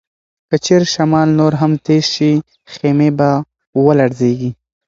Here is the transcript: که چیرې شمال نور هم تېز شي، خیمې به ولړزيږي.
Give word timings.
که 0.49 0.55
چیرې 0.65 0.87
شمال 0.93 1.29
نور 1.39 1.53
هم 1.61 1.71
تېز 1.85 2.05
شي، 2.15 2.31
خیمې 2.73 3.09
به 3.17 3.29
ولړزيږي. 3.85 4.51